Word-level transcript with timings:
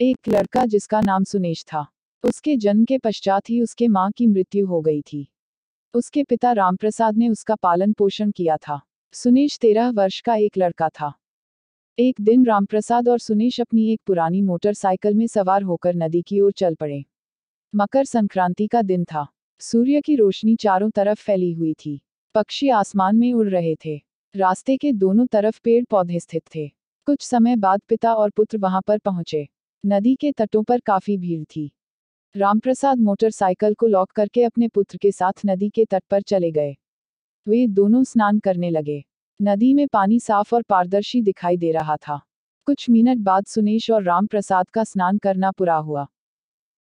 एक 0.00 0.18
लड़का 0.28 0.66
जिसका 0.66 1.00
नाम 1.00 1.24
सुनेश 1.24 1.64
था। 1.64 1.86
उसके 2.24 2.56
जन्म 2.56 2.84
के 2.84 2.98
पश्चात 2.98 3.50
ही 3.50 3.62
उसके 3.62 3.88
माँ 3.88 4.10
की 4.10 4.26
मृत्यु 4.26 4.66
हो 4.66 4.80
गई 4.80 5.02
थी। 5.02 5.28
उसके 5.94 6.24
पिता 6.24 6.52
रामप्रसाद 6.52 7.16
ने 7.16 7.28
उसका 7.28 7.54
पालन 7.54 7.92
पोषण 7.92 8.30
किया 8.30 8.56
था। 8.56 8.80
सुनेश 9.12 9.58
तेरह 9.58 9.90
वर्ष 9.90 10.20
का 10.20 10.34
एक 10.34 10.58
लड़का 10.58 10.88
था। 10.88 11.12
एक 11.98 12.16
दिन 12.20 12.46
रामप्रसाद 12.46 13.08
और 13.08 13.18
सुनेश 13.18 13.60
अपनी 13.60 13.92
एक 13.92 14.00
पुरानी 14.06 14.42
मोटरसाइकिल 14.42 15.14
में 15.14 15.26
सवार 15.26 15.62
होकर 15.62 15.94
नदी 15.94 16.22
की 16.22 16.40
ओर 16.40 16.52
चल 16.52 16.74
पड़े। 16.74 17.04
मकर 17.74 18.04
संक्रांति 18.04 18.66
का 18.66 18.82
दिन 18.82 19.04
था। 19.04 19.26
सूर्य 19.60 20.00
की 20.00 20.16
रोशनी 20.16 20.56
चारों 20.56 20.90
तरफ़ 20.90 21.22
फैली 21.22 21.52
हुई 21.52 21.74
थी। 21.74 22.00
पक्षी 22.34 22.68
आसमान 22.68 23.16
में 23.16 23.32
उड़ 23.32 23.48
रहे 23.48 23.76
थे। 23.84 24.02
रास्ते 24.36 24.76
के 24.76 24.92
दोनों 24.92 25.26
तरफ़ 25.26 25.60
पेड़ 25.64 25.84
पौधे 25.90 26.20
स्थित 26.20 26.42
थे। 26.54 26.68
कुछ 27.06 27.22
समय 27.22 27.56
बाद 27.56 27.80
पिता 27.88 28.14
और 28.14 28.30
पुत्र 28.30 28.58
वहाँ 28.58 28.82
पर 28.86 28.98
पहुँचे। 28.98 29.48
नदी 29.84 30.14
के 30.14 30.30
तटों 30.32 30.62
पर 30.62 30.80
काफ़ी 30.80 31.16
भीड़ 31.18 31.44
थी। 31.44 31.70
रामप्रसाद 32.34 32.98
मोटरसाइकिल 32.98 33.74
को 33.74 33.86
लॉक 33.86 34.10
करके 34.10 34.42
अपने 34.42 34.68
पुत्र 34.68 34.98
के 34.98 35.12
साथ 35.12 35.44
नदी 35.46 35.68
के 35.68 35.84
तट 35.84 36.04
पर 36.10 36.22
चले 36.22 36.50
गए। 36.50 36.74
वे 37.46 37.66
दोनों 37.66 38.02
स्नान 38.04 38.38
करने 38.38 38.70
लगे। 38.70 39.02
नदी 39.40 39.72
में 39.74 39.86
पानी 39.88 40.18
साफ़ 40.20 40.54
और 40.54 40.62
पारदर्शी 40.62 41.22
दिखाई 41.22 41.56
दे 41.56 41.72
रहा 41.72 41.96
था। 41.96 42.20
कुछ 42.66 42.90
मिनट 42.90 43.18
बाद 43.18 43.46
सुनेश 43.46 43.90
और 43.90 44.02
रामप्रसाद 44.02 44.70
का 44.70 44.84
स्नान 44.84 45.18
करना 45.18 45.50
पूरा 45.50 45.76
हुआ। 45.76 46.06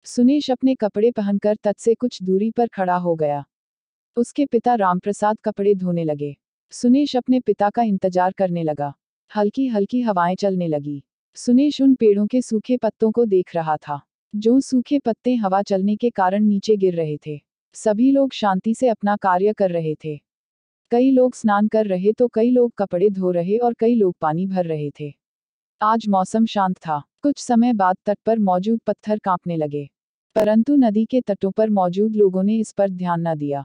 सुनेश 0.07 0.51
अपने 0.51 0.75
कपड़े 0.75 1.11
पहनकर 1.11 1.57
तट 1.62 1.79
से 1.79 1.95
कुछ 1.95 2.23
दूरी 2.23 2.51
पर 2.51 2.69
खड़ा 2.69 2.97
हो 2.97 3.15
गया। 3.15 3.45
उसके 4.17 4.47
पिता 4.47 4.75
रामप्रसाद 4.75 5.39
कपड़े 5.45 5.75
धोने 5.75 6.05
लगे। 6.05 6.37
सुनेश 6.73 7.17
अपने 7.17 7.41
पिता 7.41 7.70
का 7.70 7.83
इंतज़ार 7.83 8.33
करने 8.33 8.62
लगा। 8.62 8.93
हल्की 9.31 9.67
हल्की 9.67 10.01
हवाएँ 10.01 10.34
चलने 10.34 10.69
लगी। 10.69 11.03
सुनेश 11.37 11.80
उन 11.80 11.95
पेड़ों 11.95 12.27
के 12.27 12.43
सूखे 12.43 12.77
पत्तों 12.77 13.11
को 13.11 13.25
देख 13.25 13.55
रहा 13.55 13.77
था, 13.77 14.01
जो 14.34 14.61
सूखे 14.61 14.98
पत्ते 14.98 15.34
हवा 15.34 15.62
चलने 15.62 15.97
के 15.97 16.11
कारण 16.11 16.45
नीचे 16.45 16.77
गिर 16.77 16.95
रहे 16.95 17.17
थे। 17.27 17.41
सभी 17.75 18.11
लोग 18.12 18.33
शांति 18.33 18.75
से 18.75 18.89
अपना 18.89 19.17
कार्य 19.17 19.53
कर 19.53 19.70
रहे 19.70 19.95
थे। 19.95 20.17
कई 20.91 21.11
लोग 21.11 21.34
स्नान 21.34 21.69
कर 21.69 21.86
रहे 21.86 22.12
तो 22.12 22.28
कई 22.28 22.51
लोग 22.51 22.73
कपड़े 22.78 23.11
धो 23.11 23.31
रहे 23.31 23.56
और 23.58 23.75
कई 23.75 23.95
लोग 23.95 24.17
पानी 24.20 24.47
भर 24.47 24.67
रहे 24.67 24.91
थे। 25.01 25.14
आज 25.83 26.08
मौसम 26.08 26.47
शांत 26.47 26.77
था। 26.77 27.03
कुछ 27.23 27.39
समय 27.39 27.73
बाद 27.73 27.97
तट 28.06 28.19
पर 28.27 28.39
मौजूद 28.39 28.81
पत्थर 28.86 29.19
कांपने 29.19 29.56
लगे। 29.56 29.91
परंतु 30.34 30.77
नदी 30.77 31.05
के 31.05 31.20
तटों 31.20 31.51
पर 31.51 31.70
मौजूद 31.70 32.17
लोगों 32.17 32.42
ने 32.42 32.58
इस 32.58 32.73
पर 32.73 32.91
ध्यान 32.91 33.28
न 33.28 33.34
दिया। 33.34 33.64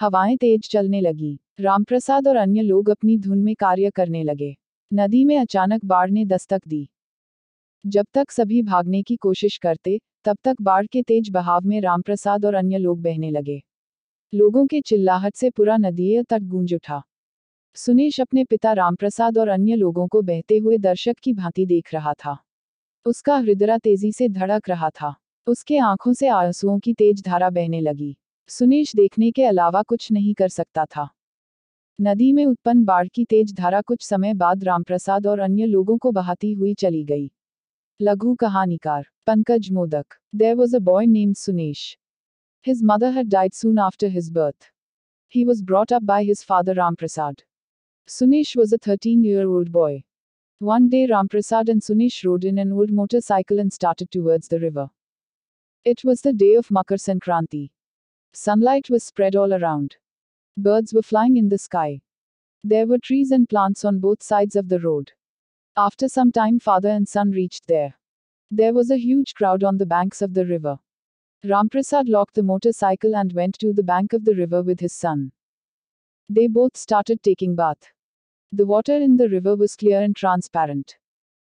हवाएँ 0.00 0.36
तेज 0.36 0.68
चलने 0.70 1.00
लगी। 1.00 1.38
रामप्रसाद 1.60 2.28
और 2.28 2.36
अन्य 2.36 2.62
लोग 2.62 2.90
अपनी 2.90 3.18
धुन 3.18 3.38
में 3.38 3.54
कार्य 3.54 3.90
करने 3.90 4.22
लगे। 4.22 4.56
नदी 4.92 5.24
में 5.24 5.38
अचानक 5.38 5.84
बाढ़ 5.84 6.10
ने 6.10 6.24
दस्तक 6.24 6.60
दी। 6.68 6.88
जब 7.86 8.06
तक 8.14 8.30
सभी 8.30 8.62
भागने 8.62 9.02
की 9.02 9.16
कोशिश 9.16 9.58
करते, 9.58 10.00
तब 10.24 10.38
तक 10.44 10.56
बाढ़ 10.62 10.86
के 10.86 11.02
तेज 11.02 11.30
बहाव 11.30 11.60
में 11.64 11.80
रामप्रसाद 11.80 12.44
और 12.44 12.54
अन्य 12.54 12.78
लोग 12.78 13.02
बहने 13.02 13.30
लगे। 13.30 13.62
लोगों 14.34 14.66
के 14.66 14.80
चिल्लाहट 14.80 15.34
से 15.34 15.50
पूरा 15.50 15.76
नदीय 15.76 16.22
तट 16.22 16.42
गूंज 16.42 16.74
उठा। 16.74 17.02
सुनेश 17.74 18.20
अपने 18.20 18.44
पिता 18.44 18.72
रामप्रसाद 18.72 19.38
और 19.38 19.48
अन्य 19.48 19.74
लोगों 19.74 20.08
को 20.08 20.22
बहते 20.22 20.58
हुए 20.58 20.78
दर्शक 20.78 21.16
की 21.22 21.32
भांति 21.32 21.66
देख 21.66 21.94
रहा 21.94 22.12
था। 22.12 22.38
उसका 23.06 23.36
हृदय 23.36 23.78
तेज़ी 23.78 24.12
से 24.12 24.28
धड़क 24.28 24.68
रहा 24.68 24.90
था। 24.90 25.14
उसके 25.46 25.78
आँखों 25.78 26.12
से 26.12 26.28
आंसुओं 26.28 26.78
की 26.78 26.94
तेज 26.94 27.22
धारा 27.22 27.50
बहने 27.50 27.80
लगी। 27.80 28.16
सुनेश 28.48 28.96
देखने 28.96 29.30
के 29.30 29.44
अलावा 29.44 29.82
कुछ 29.82 30.12
नहीं 30.12 30.34
कर 30.34 30.48
सकता 30.48 30.84
था। 30.84 31.08
नदी 32.00 32.32
में 32.32 32.44
उत्पन्न 32.46 32.84
बाढ़ 32.84 33.08
की 33.08 33.24
तेज 33.24 33.52
धारा 33.54 33.80
कुछ 33.80 34.02
समय 34.02 34.34
बाद 34.34 34.62
रामप्रसाद 34.64 35.26
और 35.26 35.38
अन्य 35.38 35.66
लोगों 35.66 35.96
को 35.98 36.12
बहाती 36.12 36.52
हुई 36.52 36.72
चली 36.74 37.02
गई। 37.04 37.30
लघु 38.00 38.34
कहानीकार, 38.34 39.04
Pankaj 39.26 39.70
Modak. 39.72 40.14
There 40.34 40.54
was 40.54 40.76
a 40.76 40.78
boy 40.78 41.06
name 41.06 41.32
Sunesh 41.32 41.82
his 42.66 42.80
mother 42.84 43.12
had 43.12 43.28
died 43.28 43.52
soon 43.52 43.78
after 43.78 44.08
his 44.08 44.30
birth 44.30 44.70
he 45.34 45.44
was 45.44 45.62
brought 45.64 45.92
up 45.92 46.02
by 46.04 46.24
his 46.24 46.44
father 46.44 46.74
Ramprasad 46.74 47.42
Sunesh 48.10 48.56
was 48.56 48.74
a 48.74 48.78
thirteen 48.88 49.24
year 49.26 49.44
old 49.46 49.68
boy 49.72 50.00
one 50.60 50.88
day 50.88 51.04
Ram 51.06 51.26
Prasad 51.26 51.68
and 51.68 51.82
Sunesh 51.82 52.24
rode 52.24 52.44
in 52.44 52.58
an 52.58 52.72
old 52.72 52.90
motorcycle 52.94 53.60
and 53.60 53.72
started 53.72 54.08
towards 54.12 54.50
the 54.50 54.62
river 54.62 54.88
it 55.86 56.06
was 56.06 56.28
the 56.28 56.36
day 56.36 56.54
of 56.56 56.74
Makar 56.74 56.96
Sankranti 57.00 57.68
sunlight 58.36 58.90
was 58.90 59.04
spread 59.04 59.36
all 59.36 59.52
around 59.52 59.94
Birds 60.56 60.92
were 60.92 61.02
flying 61.02 61.36
in 61.36 61.48
the 61.48 61.58
sky. 61.58 62.00
There 62.64 62.86
were 62.86 62.98
trees 62.98 63.30
and 63.30 63.48
plants 63.48 63.84
on 63.84 63.98
both 63.98 64.22
sides 64.22 64.56
of 64.56 64.68
the 64.68 64.80
road. 64.80 65.12
After 65.76 66.08
some 66.08 66.32
time, 66.32 66.58
father 66.58 66.90
and 66.90 67.08
son 67.08 67.30
reached 67.30 67.66
there. 67.66 67.94
There 68.50 68.74
was 68.74 68.90
a 68.90 68.98
huge 68.98 69.34
crowd 69.34 69.64
on 69.64 69.78
the 69.78 69.86
banks 69.86 70.20
of 70.20 70.34
the 70.34 70.44
river. 70.44 70.78
Ramprasad 71.44 72.08
locked 72.08 72.34
the 72.34 72.42
motorcycle 72.42 73.16
and 73.16 73.32
went 73.32 73.58
to 73.60 73.72
the 73.72 73.82
bank 73.82 74.12
of 74.12 74.24
the 74.24 74.34
river 74.34 74.62
with 74.62 74.80
his 74.80 74.92
son. 74.92 75.32
They 76.28 76.48
both 76.48 76.76
started 76.76 77.22
taking 77.22 77.54
bath. 77.54 77.82
The 78.52 78.66
water 78.66 78.96
in 78.96 79.16
the 79.16 79.28
river 79.28 79.56
was 79.56 79.76
clear 79.76 80.02
and 80.02 80.14
transparent. 80.14 80.98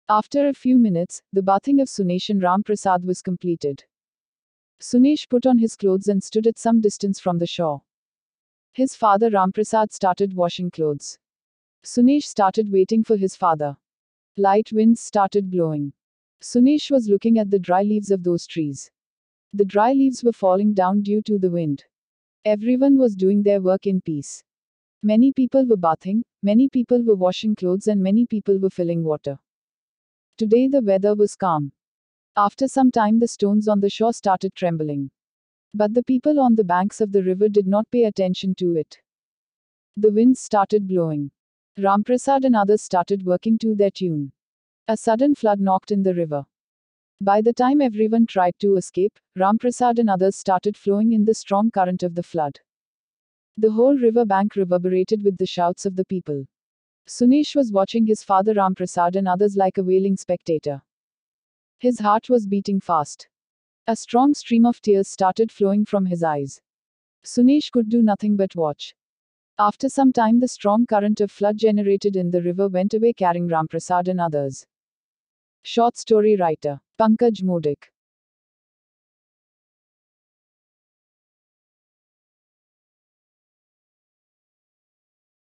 After 0.07 0.47
a 0.47 0.53
few 0.53 0.78
minutes, 0.78 1.22
the 1.34 1.41
bathing 1.41 1.81
of 1.81 1.90
Sunesh 1.90 2.29
and 2.29 2.41
Ramprasad 2.41 3.03
was 3.03 3.22
completed. 3.22 3.84
Sunesh 4.79 5.28
put 5.28 5.45
on 5.45 5.57
his 5.57 5.75
clothes 5.75 6.07
and 6.07 6.23
stood 6.23 6.47
at 6.47 6.57
some 6.57 6.79
distance 6.81 7.19
from 7.19 7.40
the 7.40 7.47
shore. 7.47 7.81
His 8.74 8.96
father 8.96 9.30
Ramprasad 9.30 9.92
started 9.92 10.34
washing 10.34 10.72
clothes. 10.72 11.20
Sunesh 11.84 12.24
started 12.24 12.72
waiting 12.72 13.04
for 13.04 13.18
his 13.18 13.36
father. 13.36 13.76
Light 14.38 14.72
winds 14.72 15.02
started 15.02 15.52
blowing. 15.52 15.92
Sunesh 16.42 16.90
was 16.90 17.09
looking 17.09 17.38
at 17.38 17.50
the 17.50 17.59
dry 17.59 17.84
leaves 17.84 18.12
of 18.12 18.24
those 18.24 18.48
trees. 18.48 18.90
The 19.54 19.66
dry 19.66 19.92
leaves 19.92 20.24
were 20.24 20.32
falling 20.32 20.74
down 20.74 21.02
due 21.02 21.22
to 21.24 21.38
the 21.38 21.52
wind. 21.52 21.84
Everyone 22.46 22.98
was 22.98 23.14
doing 23.14 23.44
their 23.44 23.59
work 23.59 23.88
in 23.88 24.00
peace. 24.00 24.42
Many 25.03 25.34
people 25.34 25.66
were 25.66 25.76
bathing, 25.76 26.24
many 26.42 26.70
people 26.70 27.03
were 27.03 27.16
washing 27.16 27.56
clothes, 27.56 27.88
and 27.88 28.02
many 28.02 28.26
people 28.26 28.58
were 28.58 28.70
filling 28.70 29.03
water. 29.03 29.38
Today 30.38 30.70
the 30.70 30.82
weather 30.82 31.14
was 31.14 31.36
calm. 31.36 31.74
After 32.38 32.70
some 32.70 32.90
time, 32.90 33.20
the 33.20 33.28
stones 33.28 33.68
on 33.68 33.82
the 33.82 33.90
shore 33.90 34.14
started 34.14 34.56
trembling. 34.56 35.12
But 35.74 35.94
the 35.94 36.04
people 36.04 36.40
on 36.40 36.56
the 36.56 36.64
banks 36.64 37.02
of 37.02 37.12
the 37.12 37.24
river 37.24 37.48
did 37.48 37.68
not 37.68 37.90
pay 37.92 38.04
attention 38.04 38.56
to 38.56 38.76
it. 38.76 39.00
The 39.98 40.12
winds 40.12 40.40
started 40.40 40.88
blowing. 40.88 41.32
Ramprasad 41.78 42.44
and 42.44 42.56
others 42.56 42.82
started 42.82 43.26
working 43.26 43.58
to 43.59 43.76
their 43.76 43.92
tune. 43.92 44.32
A 44.88 44.98
sudden 44.98 45.36
flood 45.36 45.59
knocked 45.59 45.92
in 45.92 46.04
the 46.04 46.14
river. 46.14 46.46
By 47.22 47.42
the 47.42 47.54
time 47.54 47.82
everyone 47.82 48.26
tried 48.26 48.56
to 48.59 48.76
escape, 48.76 49.18
Ramprasad 49.38 50.00
and 50.00 50.09
others 50.09 50.36
started 50.36 50.76
flowing 50.76 51.14
in 51.14 51.24
the 51.24 51.36
strong 51.36 51.72
current 51.72 52.03
of 52.03 52.16
the 52.16 52.24
flood. 52.24 52.59
The 53.58 53.72
whole 53.72 53.96
river 53.96 54.26
bank 54.26 54.56
reverberated 54.56 55.24
with 55.24 55.38
the 55.38 55.46
shouts 55.46 55.86
of 55.86 55.96
the 55.96 56.06
people. 56.06 56.46
Sunesh 57.08 57.56
was 57.56 57.72
watching 57.72 58.06
his 58.06 58.24
father 58.24 58.53
Ramprasad 58.53 59.16
and 59.16 59.28
others 59.28 59.56
like 59.56 59.78
a 59.78 59.84
wailing 59.84 60.18
spectator. 60.18 60.82
His 61.80 62.00
heart 62.00 62.30
was 62.30 62.48
beating 62.48 62.80
fast. 62.80 63.28
A 63.88 63.96
strong 63.96 64.34
stream 64.34 64.66
of 64.66 64.81
tears 64.81 65.08
started 65.08 65.52
flowing 65.52 65.86
from 65.86 66.06
his 66.06 66.24
eyes. 66.24 66.62
Sunesh 67.24 67.72
could 67.72 67.90
do 67.90 68.02
nothing 68.02 68.36
but 68.36 68.56
watch. 68.56 68.96
After 69.59 69.90
some 69.90 70.12
time, 70.12 70.40
the 70.40 70.47
strong 70.47 70.86
current 70.86 71.22
of 71.22 71.31
flood 71.31 71.58
generated 71.58 72.16
in 72.16 72.31
the 72.31 72.41
river 72.41 72.68
went 72.68 72.94
away, 72.94 73.14
carrying 73.14 73.47
Ramprasad 73.47 74.08
and 74.08 74.20
others. 74.20 74.66
Short 75.64 75.97
story 75.97 76.36
writer 76.36 76.81
Pankaj 77.00 77.44
Modik 77.44 77.91